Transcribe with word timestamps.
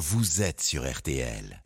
vous 0.00 0.40
êtes 0.40 0.62
sur 0.62 0.90
RTL. 0.90 1.62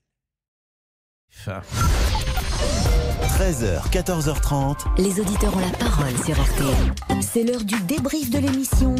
13h, 3.28 3.88
14h30. 3.92 4.76
Les 4.98 5.20
auditeurs 5.20 5.56
ont 5.56 5.60
la 5.60 5.70
parole 5.70 6.16
sur 6.24 6.34
RTL. 6.42 7.22
C'est 7.22 7.44
l'heure 7.44 7.62
du 7.62 7.80
débrief 7.82 8.30
de 8.30 8.38
l'émission 8.38 8.96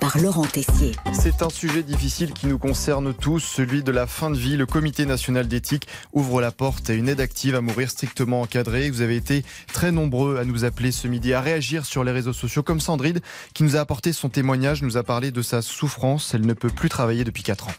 par 0.00 0.16
Laurent 0.18 0.44
Tessier. 0.44 0.92
C'est 1.12 1.42
un 1.42 1.50
sujet 1.50 1.82
difficile 1.82 2.32
qui 2.32 2.46
nous 2.46 2.58
concerne 2.58 3.12
tous, 3.12 3.40
celui 3.40 3.82
de 3.82 3.90
la 3.90 4.06
fin 4.06 4.30
de 4.30 4.38
vie. 4.38 4.56
Le 4.56 4.64
Comité 4.64 5.06
national 5.06 5.48
d'éthique 5.48 5.88
ouvre 6.12 6.40
la 6.40 6.52
porte 6.52 6.88
à 6.88 6.94
une 6.94 7.08
aide 7.08 7.20
active 7.20 7.56
à 7.56 7.60
mourir 7.60 7.90
strictement 7.90 8.42
encadrée. 8.42 8.90
Vous 8.90 9.00
avez 9.00 9.16
été 9.16 9.44
très 9.72 9.90
nombreux 9.90 10.36
à 10.36 10.44
nous 10.44 10.64
appeler 10.64 10.92
ce 10.92 11.08
midi, 11.08 11.34
à 11.34 11.40
réagir 11.40 11.84
sur 11.84 12.04
les 12.04 12.12
réseaux 12.12 12.32
sociaux, 12.32 12.62
comme 12.62 12.78
Sandrine, 12.78 13.18
qui 13.54 13.64
nous 13.64 13.74
a 13.74 13.80
apporté 13.80 14.12
son 14.12 14.28
témoignage, 14.28 14.82
nous 14.82 14.96
a 14.96 15.02
parlé 15.02 15.32
de 15.32 15.42
sa 15.42 15.62
souffrance. 15.62 16.32
Elle 16.32 16.46
ne 16.46 16.54
peut 16.54 16.70
plus 16.70 16.88
travailler 16.88 17.24
depuis 17.24 17.42
4 17.42 17.66
ans. 17.66 17.74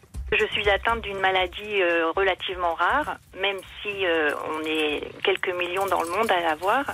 Atteinte 0.70 1.02
d'une 1.02 1.20
maladie 1.20 1.82
euh, 1.82 2.11
relativement 2.15 2.74
rare, 2.74 3.18
même 3.39 3.57
si 3.82 4.06
euh, 4.06 4.32
on 4.50 4.64
est 4.65 5.02
quelques 5.24 5.54
millions 5.56 5.86
dans 5.86 6.02
le 6.02 6.10
monde 6.10 6.32
à 6.32 6.39
l'avoir. 6.42 6.86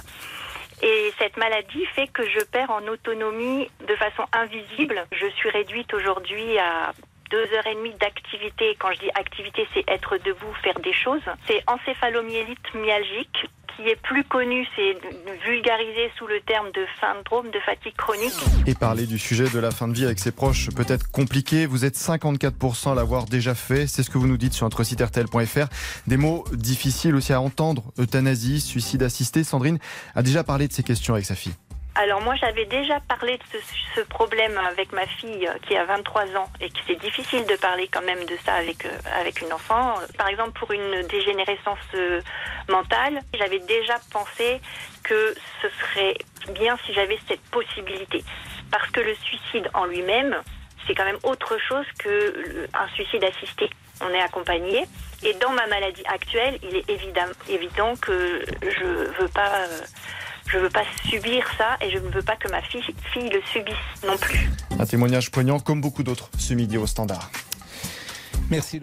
Et 0.82 1.12
cette 1.18 1.38
maladie 1.38 1.86
fait 1.96 2.08
que 2.08 2.24
je 2.30 2.44
perds 2.46 2.70
en 2.70 2.86
autonomie 2.88 3.70
de 3.88 3.96
façon 3.96 4.24
invisible. 4.32 5.06
Je 5.12 5.28
suis 5.28 5.50
réduite 5.50 5.94
aujourd'hui 5.94 6.60
à 6.60 6.94
deux 7.32 7.54
heures 7.54 7.68
et 7.68 7.76
demie 7.76 7.94
d'activité. 7.96 8.76
Quand 8.80 8.92
je 8.94 9.00
dis 9.00 9.10
activité, 9.16 9.68
c'est 9.74 9.84
être 9.90 10.18
debout, 10.18 10.54
faire 10.64 10.80
des 10.80 10.94
choses. 10.94 11.22
C'est 11.48 11.64
encéphalomyélite 11.68 12.74
myalgique 12.76 13.48
qui 13.78 13.88
est 13.88 14.02
plus 14.02 14.24
connu, 14.24 14.68
c'est 14.76 14.98
vulgarisé 15.46 16.12
sous 16.18 16.28
le 16.28 16.42
terme 16.42 16.72
de 16.72 16.86
syndrome 17.00 17.50
de 17.52 17.60
fatigue 17.60 17.96
chronique. 17.96 18.34
Et 18.66 18.74
parler 18.74 19.06
du 19.06 19.20
sujet 19.20 19.48
de 19.50 19.60
la 19.60 19.72
fin 19.72 19.88
de 19.88 19.94
vie 19.94 20.06
avec 20.06 20.20
ses 20.20 20.32
proches 20.32 20.70
peut 20.76 20.86
être 20.88 21.10
compliqué. 21.12 21.68
Vous 21.68 21.86
êtes 21.86 21.96
54% 21.96 22.92
à 22.92 22.96
l'avoir 22.96 23.26
déjà 23.26 23.54
fait. 23.54 23.86
C'est 23.88 24.04
ce 24.04 24.10
que 24.10 24.18
vous 24.18 24.28
nous 24.28 24.38
dites 24.38 24.54
sur 24.54 24.66
notre 24.66 24.84
site 24.84 25.02
rtl.fr. 25.02 25.68
Des 26.08 26.18
mots 26.18 26.44
difficiles 26.52 27.16
aussi 27.16 27.34
à 27.34 27.40
entendre. 27.40 27.84
Euthanasie, 28.00 28.60
suicide 28.60 29.04
assisté. 29.04 29.44
Sandrine 29.44 29.78
a 30.16 30.24
déjà 30.24 30.44
parlé 30.44 30.68
de 30.68 30.74
ces 30.74 30.84
questions 30.84 31.14
avec 31.14 31.26
sa 31.26 31.36
fille. 31.36 31.54
Alors 32.00 32.22
moi 32.22 32.36
j'avais 32.36 32.66
déjà 32.66 33.00
parlé 33.00 33.40
de 33.40 33.60
ce, 33.96 34.02
problème 34.02 34.56
avec 34.70 34.92
ma 34.92 35.08
fille 35.08 35.48
euh, 35.48 35.58
qui 35.68 35.76
a 35.76 35.84
23 35.86 36.24
ans 36.38 36.48
et 36.62 36.70
que 36.70 36.78
c'est 36.86 37.00
difficile 37.00 37.44
de 37.48 37.56
parler 37.56 37.90
quand 37.92 38.04
même 38.04 38.24
de 38.26 38.38
ça 38.46 38.54
avec 38.54 38.86
euh, 38.86 38.90
avec 39.20 39.42
une 39.42 39.52
enfant. 39.52 39.96
Par 40.16 40.28
exemple 40.28 40.52
pour 40.60 40.72
une 40.72 41.08
dégénérescence 41.08 41.80
euh, 41.96 42.22
mentale, 42.70 43.22
j'avais 43.34 43.60
déjà 43.60 43.96
pensé 44.12 44.60
que 45.04 45.36
ce 45.62 45.68
serait 45.70 46.18
bien 46.54 46.78
si 46.86 46.94
j'avais 46.94 47.18
cette 47.28 47.42
possibilité 47.52 48.24
parce 48.72 48.90
que 48.92 49.00
le 49.00 49.16
suicide 49.16 49.70
en 49.74 49.86
lui-même 49.86 50.36
c'est 50.88 50.96
quand 50.96 51.06
même 51.06 51.20
autre 51.24 51.58
chose 51.68 51.86
que 52.00 52.68
un 52.74 52.88
suicide 52.96 53.24
assisté. 53.24 53.70
On 54.02 54.10
est 54.10 54.22
accompagné 54.22 54.86
et 55.24 55.34
dans 55.34 55.52
ma 55.52 55.68
maladie 55.68 56.04
actuelle, 56.06 56.58
il 56.64 56.76
est 56.76 56.90
évident 56.90 57.26
évident 57.50 57.96
que 57.96 58.46
je 58.62 58.86
veux 59.20 59.28
pas 59.28 59.66
je 60.48 60.58
ne 60.58 60.64
veux 60.64 60.70
pas 60.70 60.86
subir 61.10 61.46
ça 61.58 61.76
et 61.82 61.92
je 61.92 61.98
ne 61.98 62.10
veux 62.10 62.22
pas 62.22 62.38
que 62.38 62.50
ma 62.50 62.62
fille, 62.62 62.82
fille 63.12 63.30
le 63.30 63.42
subisse 63.52 63.76
non 64.06 64.18
plus. 64.18 64.50
Un 64.80 64.86
témoignage 64.86 65.30
poignant 65.30 65.60
comme 65.60 65.82
beaucoup 65.82 66.04
d'autres 66.04 66.30
ce 66.38 66.54
midi 66.54 66.78
au 66.78 66.88
standard. 66.88 67.30
Merci 68.50 68.80